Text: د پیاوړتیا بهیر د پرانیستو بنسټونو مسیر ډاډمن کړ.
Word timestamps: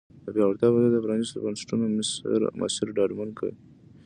د 0.25 0.27
پیاوړتیا 0.35 0.69
بهیر 0.73 0.91
د 0.93 0.97
پرانیستو 1.05 1.43
بنسټونو 1.45 1.85
مسیر 2.61 2.87
ډاډمن 2.97 3.29
کړ. 3.37 3.49